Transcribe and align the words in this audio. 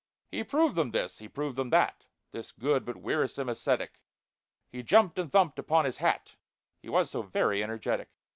He 0.31 0.43
proved 0.43 0.75
them 0.75 0.89
this—he 0.89 1.27
proved 1.29 1.57
them 1.57 1.69
that— 1.69 2.07
This 2.31 2.51
good 2.51 2.85
but 2.85 2.97
wearisome 2.97 3.47
ascetic; 3.49 4.01
He 4.71 4.81
jumped 4.81 5.19
and 5.19 5.31
thumped 5.31 5.59
upon 5.59 5.85
his 5.85 5.99
hat, 5.99 6.37
He 6.81 6.89
was 6.89 7.11
so 7.11 7.21
very 7.21 7.61
energetic. 7.61 8.09